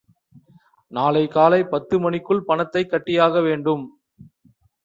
[0.91, 3.83] நாளை காலை பத்து மணிக்குள் பணத்தைக் கட்டியாக வேண்டும்.